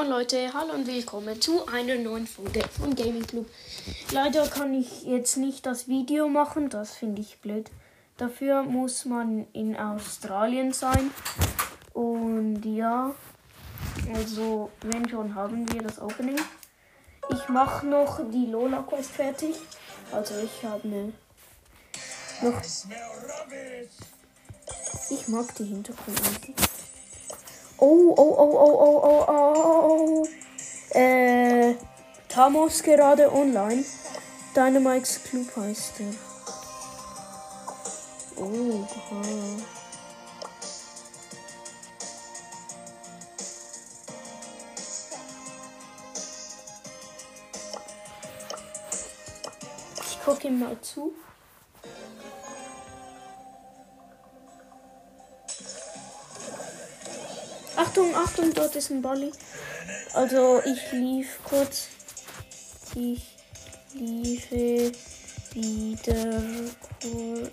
[0.00, 3.44] Moin Leute, hallo und willkommen zu einer neuen Folge von Gaming Club.
[4.12, 7.70] Leider kann ich jetzt nicht das Video machen, das finde ich blöd.
[8.16, 11.10] Dafür muss man in Australien sein.
[11.92, 13.14] Und ja,
[14.14, 16.40] also wenn schon haben wir das Opening.
[17.28, 19.56] Ich mache noch die Lola Quest fertig.
[20.12, 21.12] Also ich habe eine
[22.40, 22.62] noch.
[25.10, 26.69] Ich mag die Hintergrundmusik.
[27.82, 30.26] Oh, oh, oh, oh, oh, oh, oh,
[30.92, 30.98] oh.
[30.98, 31.74] Äh,
[32.28, 33.84] Tamos gerade online.
[34.54, 36.14] Dynamite's Club heißt er.
[38.36, 39.22] Oh, aha.
[50.06, 51.14] Ich gucke ihm mal zu.
[57.90, 59.32] Achtung, Achtung, dort ist ein Bolli.
[60.14, 61.88] Also ich lief kurz.
[62.94, 63.20] Ich
[63.94, 64.92] liefe
[65.54, 66.42] wieder
[67.02, 67.50] kurz.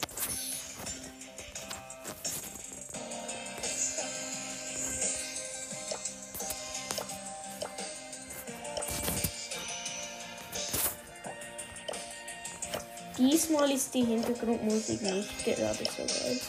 [13.17, 16.39] Diesmal ist die Hintergrundmusik nicht gerade so geil.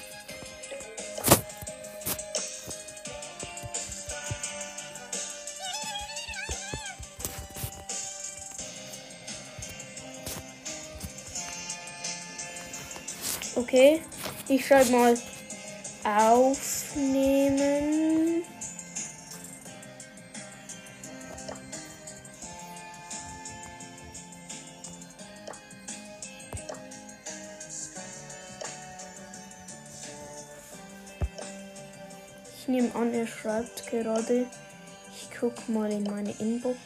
[13.69, 14.01] Okay,
[14.49, 15.15] ich schreibe mal
[16.03, 17.63] aufnehmen.
[32.57, 34.47] Ich nehme an, er schreibt gerade.
[35.15, 36.79] Ich gucke mal in meine Inbox.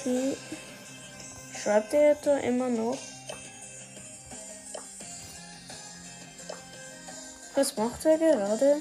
[0.00, 0.34] Okay.
[1.66, 2.96] Schreibt er da immer noch?
[7.56, 8.80] Was macht er gerade?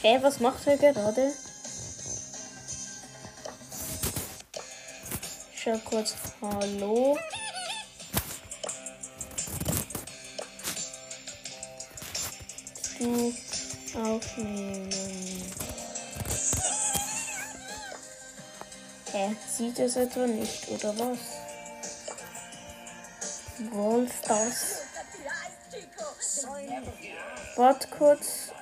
[0.00, 1.34] Hä, was macht er gerade?
[5.52, 7.18] Ich schau kurz Hallo.
[12.98, 13.34] Du
[14.02, 15.49] aufnehmen.
[19.12, 19.34] Hä?
[19.48, 21.18] Sieht es etwa nicht, oder was?
[23.70, 24.82] Brawl Stars.
[27.56, 28.52] Warte kurz.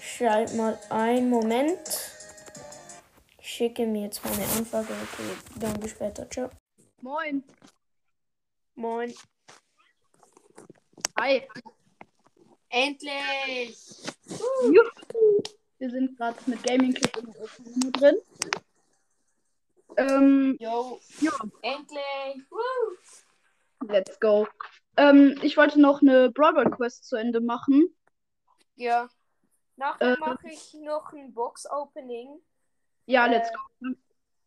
[0.00, 1.78] Schreib mal einen Moment.
[3.38, 4.88] Ich schicke mir jetzt meine Anfrage.
[4.92, 6.28] Okay, dann bis später.
[6.30, 6.50] Ciao.
[7.02, 7.44] Moin.
[8.74, 9.14] Moin.
[11.18, 11.46] Hi.
[12.70, 13.78] Endlich!
[14.26, 15.42] Juhu.
[15.78, 18.16] Wir sind gerade mit Gaming Club in der Aufnahme drin.
[19.96, 21.32] Ähm, Yo, ja,
[21.62, 22.50] endlich!
[22.50, 23.86] Woo.
[23.86, 24.46] let's go.
[24.96, 27.94] Ähm, ich wollte noch eine Brawl Quest zu Ende machen.
[28.76, 29.08] Ja.
[29.76, 30.20] Nachher Äh.
[30.20, 32.40] mache ich noch ein Box-Opening.
[33.06, 33.88] Ja, Äh, let's go.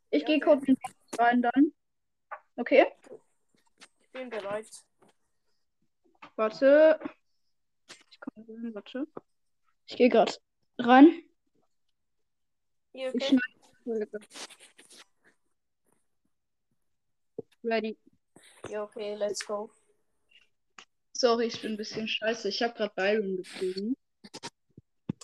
[0.09, 1.74] Ich ja, gehe kurz in Box rein dann.
[2.56, 2.88] Okay,
[4.00, 4.68] Ich bin bereit.
[6.35, 7.00] warte.
[8.09, 9.08] Ich komme rein, warte.
[9.85, 10.34] Ich gehe gerade
[10.79, 11.24] rein.
[12.94, 13.40] Hier, Ich okay?
[13.85, 14.09] schneide.
[17.67, 17.97] Ready.
[18.69, 19.69] Ja, okay, let's go.
[21.11, 22.47] Sorry, ich bin ein bisschen scheiße.
[22.47, 23.97] Ich habe gerade Byron gezogen.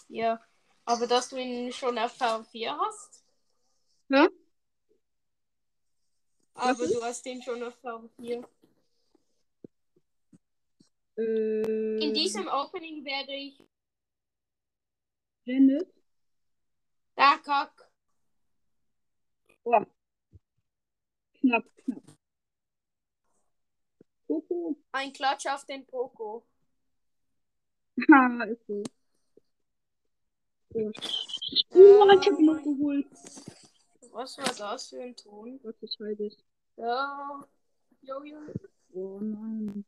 [0.09, 0.44] Ja.
[0.86, 3.24] Aber dass du ihn schon auf V4 hast?
[4.10, 4.28] Ja?
[6.56, 8.45] Aber du hast ihn schon auf V4.
[11.16, 13.57] Äh, In diesem Opening werde ich.
[15.45, 15.94] Janet?
[17.16, 17.90] Da, kack.
[19.63, 19.88] Boah.
[21.40, 22.04] Knapp, knapp.
[24.33, 24.75] Coco.
[24.94, 26.44] Ein Klatsch auf den Poco.
[28.12, 28.83] Ha, ist so.
[30.74, 30.91] Oh,
[31.75, 33.06] oh ich hab noch geholt.
[34.12, 35.59] Was war das für ein Ton?
[35.62, 36.31] Was ist heute?
[36.77, 37.47] Ja.
[38.01, 38.39] Jojo.
[38.94, 39.85] Oh nein.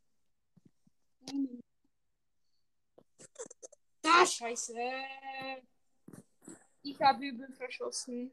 [4.04, 4.76] Ah, scheiße.
[6.84, 8.32] Ich habe übel verschossen.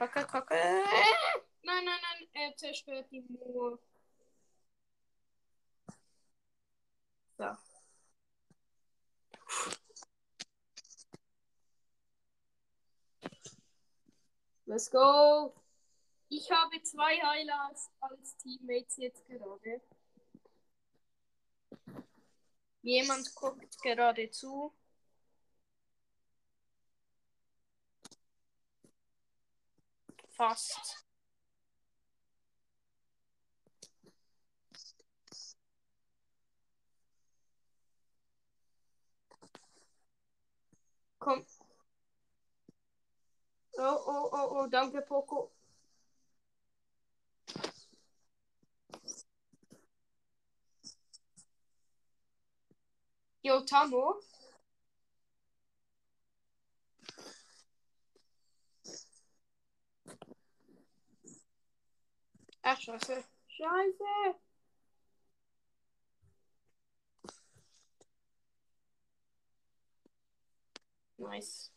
[0.00, 0.54] Kacke, kacke.
[1.62, 3.78] Nein, nein, nein, er zerstört die Mauer.
[7.36, 7.54] So.
[14.64, 15.52] Let's go.
[16.30, 19.82] Ich habe zwei Highlights als Teammates jetzt gerade.
[22.80, 24.72] Jemand guckt gerade zu.
[30.40, 31.04] Fast.
[41.18, 41.44] Komm.
[43.78, 45.50] Oh, oh, oh, oh, danke, Poco.
[53.42, 54.20] Yo, Tamo.
[62.80, 63.24] Scheiße.
[63.48, 64.04] Scheiße.
[71.18, 71.70] Nice.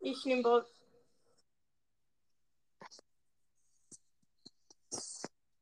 [0.00, 0.66] Ich nehme Ball.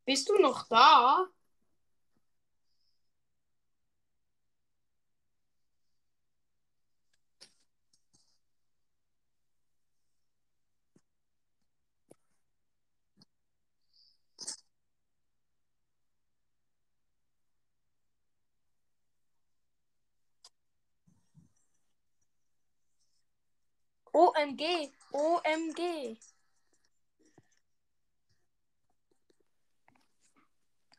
[0.05, 1.29] Bist du noch da?
[24.20, 26.19] OMG, OMG.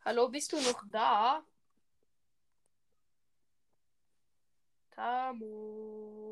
[0.04, 1.44] Hallo, bist du noch da?
[4.90, 6.32] Tamo.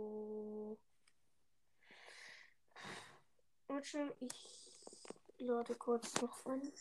[3.68, 6.74] Warte, ich lade kurz noch an.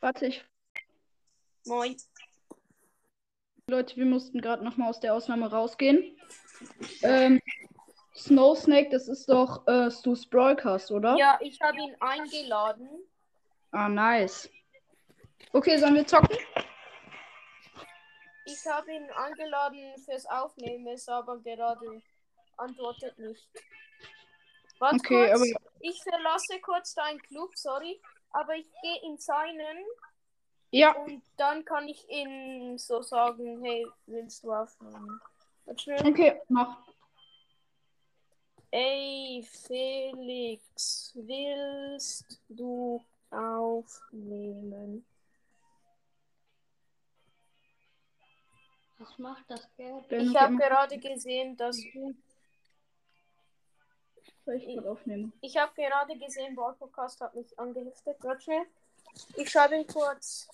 [0.00, 0.44] Warte, ich.
[1.64, 1.96] Moin.
[3.68, 6.16] Leute, wir mussten gerade nochmal aus der Ausnahme rausgehen.
[7.02, 7.40] Ähm,
[8.14, 11.16] Snow Snake, das ist doch äh, Stu's Broadcast, oder?
[11.16, 12.88] Ja, ich habe ihn eingeladen.
[13.72, 14.48] Ah, nice.
[15.52, 16.36] Okay, sollen wir zocken?
[18.46, 22.02] Ich habe ihn eingeladen fürs Aufnehmen, ist aber gerade
[22.56, 23.50] antwortet nicht.
[24.78, 25.34] Warte Okay, kurz.
[25.52, 28.00] aber- Ich verlasse kurz deinen Club, sorry.
[28.30, 29.84] Aber ich gehe in seinen
[30.70, 35.20] Ja, und dann kann ich ihn so sagen, hey, willst du aufnehmen?
[35.66, 36.86] Okay, mach.
[38.70, 45.04] Ey, Felix, willst du aufnehmen?
[48.98, 50.10] Was macht das Geld?
[50.10, 51.76] Ich habe gerade gesehen, dass
[54.44, 55.32] Soll ich gerade aufnehmen?
[55.40, 58.16] ich habe gerade gesehen, Podcast hat mich angeheftet.
[58.20, 58.66] Warte schnell.
[59.36, 60.48] Ich schreibe ihn kurz.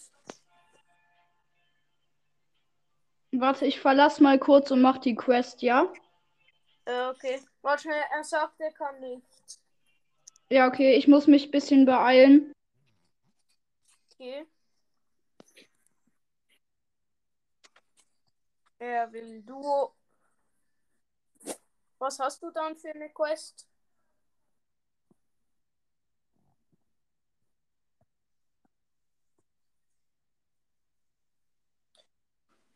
[3.32, 5.90] Warte, ich verlasse mal kurz und mach die Quest, ja?
[6.84, 7.40] Äh, okay.
[7.62, 9.27] Warte er sagt, er kann nicht.
[10.51, 12.53] Ja, okay, ich muss mich ein bisschen beeilen.
[14.12, 14.46] Okay.
[18.79, 19.94] Er will Duo.
[21.98, 23.67] Was hast du dann für eine Quest?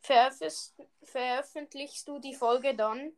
[0.07, 3.13] Veröffentlichst du die Folge dann?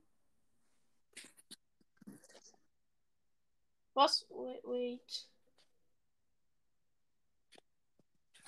[3.95, 4.25] Was?
[4.31, 5.29] Wait.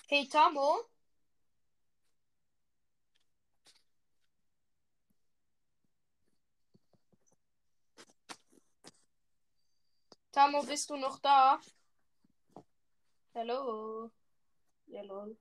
[0.09, 0.87] Hey Tamo?
[10.33, 11.61] Tamo, bist du noch da?
[13.35, 14.11] Hallo?
[14.87, 15.37] Ja, lol.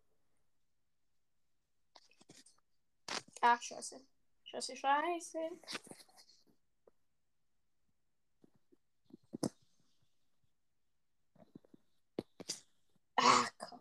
[3.42, 4.00] Ach, scheiße.
[4.46, 5.40] Scheiße, scheiße.
[13.18, 13.72] Ach, Kack.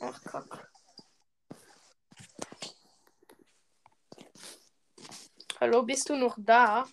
[0.00, 0.70] Ach, Kack.
[5.60, 6.86] Hallo, bist du noch da?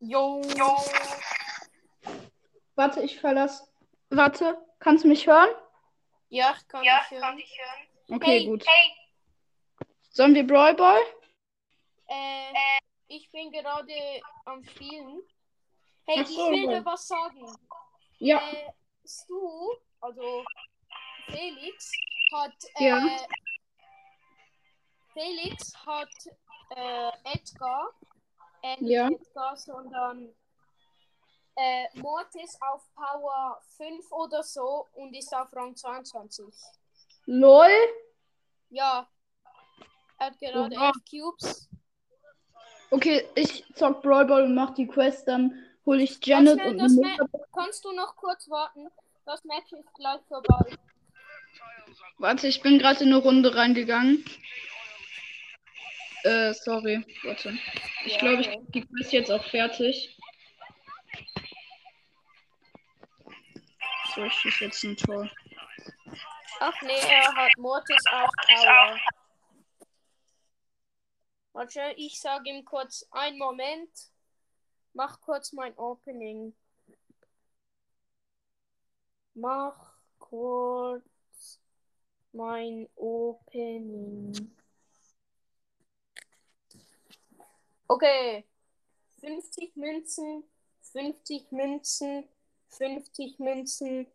[0.00, 0.42] Jo.
[0.58, 0.76] Jo.
[2.74, 3.66] Warte, ich verlasse.
[4.10, 5.48] Warte, kannst du mich hören?
[6.28, 8.16] Ja, ich kann dich hören.
[8.16, 8.66] Okay, Hey, gut.
[10.10, 11.00] Sollen wir Brawl Ball?
[12.08, 12.52] Äh,
[13.08, 15.22] ich bin gerade am Spielen.
[16.04, 16.78] Hey, Ach ich so, will ja.
[16.80, 17.46] dir was sagen.
[18.18, 18.38] Ja.
[18.38, 18.72] Äh,
[19.06, 20.44] Stu, also
[21.32, 21.92] Felix,
[22.32, 23.06] hat äh, Ja.
[25.12, 26.08] Felix hat
[26.76, 27.90] äh, Edgar,
[28.62, 29.08] äh, nicht Ja.
[29.08, 30.34] Edgar, sondern
[31.56, 36.46] äh, Mortis auf Power 5 oder so und ist auf Rang 22.
[37.26, 37.68] LOL.
[38.70, 39.08] Ja.
[40.18, 40.86] Er hat gerade Oha.
[40.88, 41.68] 11 Cubes.
[42.90, 46.78] Okay, ich zock Brawl Ball und mach die Quest, dann hole ich Janet und.
[47.52, 48.88] Kannst du noch kurz warten?
[49.24, 50.76] Das Match ist gleich vorbei.
[52.20, 54.22] Warte, ich bin gerade in eine Runde reingegangen.
[56.22, 57.02] Äh, sorry.
[57.22, 57.58] Warte.
[58.04, 60.18] Ich glaube, ich die Quest jetzt auch fertig.
[64.14, 65.30] So, ich schieße jetzt ein Tor.
[66.60, 68.98] Ach nee, er hat Mortis auf Power.
[71.54, 73.90] Warte, ich sage ihm kurz einen Moment.
[74.92, 76.54] Mach kurz mein Opening.
[79.32, 81.09] Mach kurz
[82.32, 84.50] mein Opening.
[87.88, 88.44] Okay.
[89.20, 90.44] 50 Münzen,
[90.92, 92.24] 50 Münzen,
[92.68, 94.06] 50 Münzen,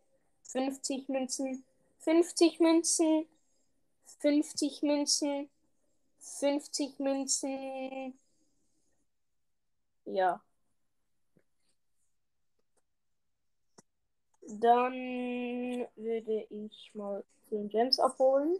[0.42, 1.64] 50 Münzen,
[1.98, 3.28] 50 Münzen,
[4.20, 5.48] 50 Münzen,
[6.18, 8.18] 50 Münzen.
[10.04, 10.40] Ja.
[14.48, 18.58] Dann würde ich mal 10 Gems abholen.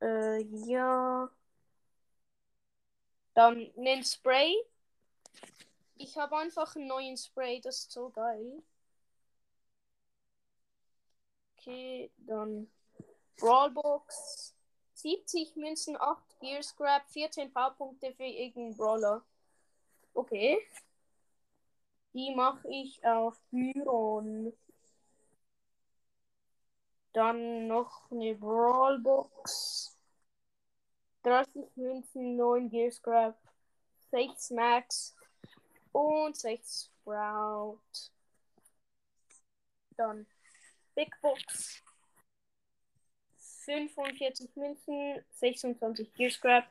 [0.00, 1.30] Äh, ja.
[3.34, 4.54] Dann nen Spray.
[5.96, 8.62] Ich habe einfach einen neuen Spray, das ist so geil.
[11.56, 12.68] Okay, dann
[13.38, 14.54] Brawlbox.
[14.94, 19.22] 70 Münzen, 8 Gear Scrap, 14 V-Punkte für irgendeinen Brawler.
[20.14, 20.58] Okay.
[22.14, 24.52] Die mache ich auf Byron.
[27.12, 29.96] Dann noch eine Brawlbox.
[31.22, 33.38] 30 Münzen, 9 Gear Scrap,
[34.10, 35.14] 6 Max
[35.92, 37.78] und 6 Sprout.
[39.96, 40.26] Dann
[40.94, 41.82] Big Box.
[43.64, 46.64] 45 Münzen, 26 Gear Scrap,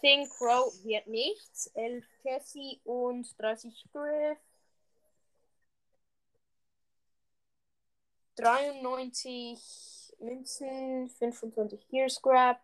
[0.00, 4.38] 10 Crow wird nichts, 11 Cassie und 30 Griff.
[8.36, 12.60] 93 Münzen, 25 Gear Scrap,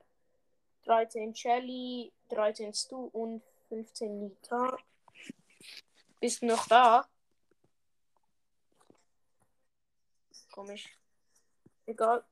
[0.84, 4.78] 13 Shelly, 13 Stu und 15 Nita.
[6.20, 7.06] Bist du noch da?
[10.50, 10.88] Komisch.
[11.84, 12.24] Egal.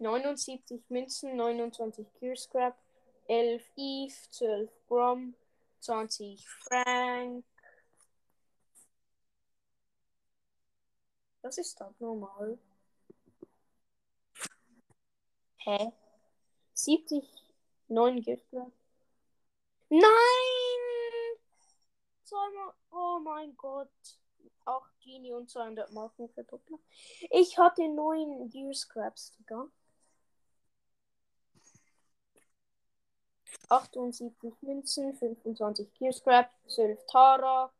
[0.00, 2.76] 79 Münzen, 29 Gear Scrap,
[3.28, 5.34] 11 Eve, 12 Grom,
[5.80, 7.44] 20 Frank.
[11.42, 12.58] Das ist doch normal.
[15.58, 15.92] Hä?
[16.72, 17.24] 70,
[17.88, 18.72] 9 Gear Scrap.
[19.90, 20.50] Nein!
[22.90, 23.88] Oh mein Gott.
[24.64, 26.78] Auch Genie und 200 Marken für Doppler.
[27.30, 29.68] Ich hatte 9 Gear Scraps, Digga.
[33.70, 37.72] 78 Münzen, 25 Gear Scrap, 12 Tara,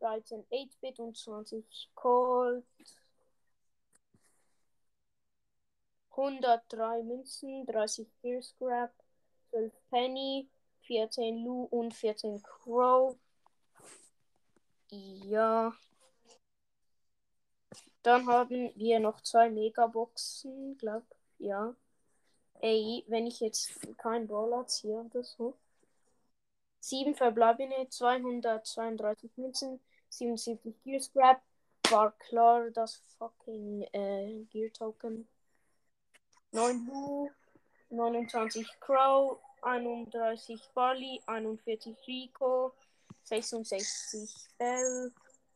[0.00, 2.64] 13 8-Bit und 20 Colt.
[6.10, 8.92] 103 Münzen, 30 Gear Scrap,
[9.50, 10.48] 12 Penny,
[10.82, 13.16] 14 Lu und 14 Crow.
[14.90, 15.72] Ja.
[18.02, 21.04] Dann haben wir noch zwei Megaboxen, glaub.
[21.38, 21.74] Ja.
[22.60, 25.54] Ey, wenn ich jetzt keinen Brawler ziehe oder so.
[26.80, 31.42] 7 verbleibende, 232 Münzen, 77 Gear Scrap.
[31.90, 35.28] War klar, das fucking äh, Gear Token.
[36.52, 37.30] 9 Lu,
[37.90, 42.72] 29 Crow, 31 Barley, 41 Rico,
[43.24, 45.12] 66 Bell.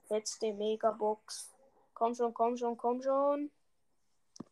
[0.08, 1.52] Letzte Megabox.
[1.92, 3.50] Komm schon, komm schon, komm schon.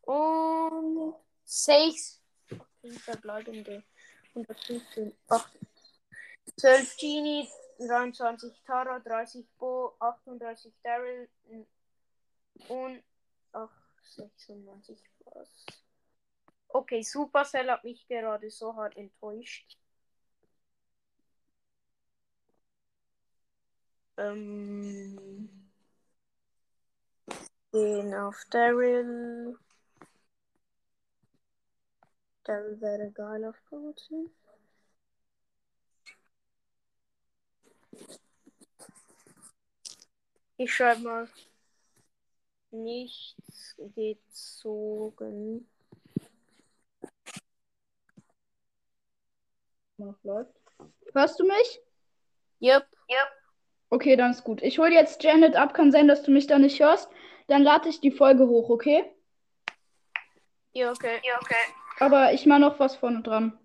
[0.03, 2.24] Und 6
[2.93, 3.83] verbleibende.
[4.35, 5.59] 115, 8,
[6.57, 7.49] 12 Genie,
[7.79, 11.29] 23 Tara, 30 Bo, 38 Daryl
[12.69, 13.03] und
[13.53, 13.71] ach,
[14.03, 15.49] 96 was.
[16.69, 19.79] Okay, Supercell hat mich gerade so hart enttäuscht.
[24.17, 25.71] Ähm,
[27.73, 29.59] gehen auf Daryl.
[32.45, 34.31] Daryl wäre geil auf Promotion.
[40.57, 41.29] Ich schreibe mal.
[42.71, 45.69] Nichts gezogen.
[49.97, 50.53] Noch läuft.
[51.13, 51.81] Hörst du mich?
[52.61, 52.87] Yep.
[53.91, 54.63] Okay, dann ist gut.
[54.63, 55.73] Ich hole jetzt Janet ab.
[55.73, 57.09] Kann sein, dass du mich da nicht hörst.
[57.47, 59.05] Dann lade ich die Folge hoch, okay?
[60.73, 61.21] Ja, okay.
[61.23, 61.55] Ja, okay.
[62.01, 63.59] Aber ich mache noch was vorne dran.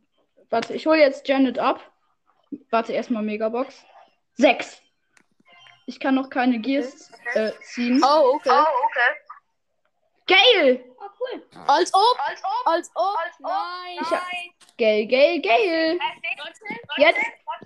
[0.50, 1.91] Warte, ich hole jetzt Janet ab.
[2.69, 3.83] Warte, erstmal Megabox.
[4.36, 4.81] Sechs.
[5.86, 8.01] Ich kann noch keine Gears äh, ziehen.
[8.03, 8.63] Oh, okay.
[10.27, 10.86] Geil!
[11.67, 12.17] Als ob.
[12.65, 13.17] Als ob.
[13.39, 13.98] Nein.
[14.00, 14.24] Ich hab,
[14.77, 16.00] geil, geil, geil.
[16.98, 17.19] Jetzt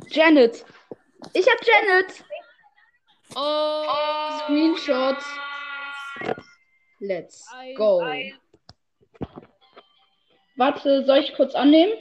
[0.08, 0.66] Janet.
[1.34, 2.24] Ich hab Janet.
[3.36, 4.40] Oh.
[4.40, 5.26] Screenshots.
[7.00, 8.02] Let's go.
[10.56, 11.94] Warte, soll ich kurz annehmen?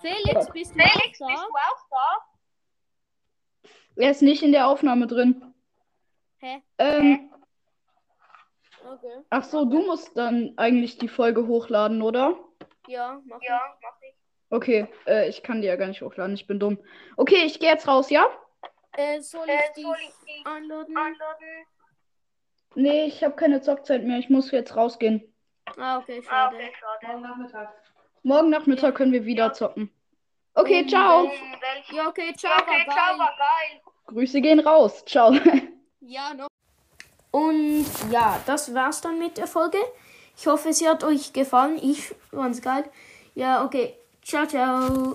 [0.00, 3.68] Felix, bist du auch da?
[3.96, 5.54] Er ist nicht in der Aufnahme drin.
[6.38, 6.62] Hä?
[6.78, 7.28] Ähm,
[8.84, 9.22] Okay.
[9.30, 12.36] ach so, du musst dann eigentlich die Folge hochladen, oder?
[12.88, 14.14] Ja, mach ich.
[14.50, 16.78] Okay, äh, ich kann die ja gar nicht hochladen, ich bin dumm.
[17.16, 18.26] Okay, ich gehe jetzt raus, ja?
[18.96, 19.86] Äh, soll ich dich
[20.44, 20.96] einladen?
[22.74, 25.31] Nee, ich habe keine Zockzeit mehr, ich muss jetzt rausgehen.
[25.76, 26.56] Ah, okay, schade.
[28.22, 29.90] Morgen Nachmittag können wir wieder zocken.
[30.54, 31.30] Okay, ciao.
[31.90, 33.80] Ja, okay, ciao, war geil.
[34.06, 35.04] Grüße gehen raus.
[35.04, 35.34] Ciao.
[36.04, 36.48] Ja, noch.
[37.30, 39.78] Und ja, das war's dann mit der Folge.
[40.36, 41.78] Ich hoffe, sie hat euch gefallen.
[41.80, 42.84] Ich fand's geil.
[43.36, 43.94] Ja, okay.
[44.22, 45.14] Ciao, ciao.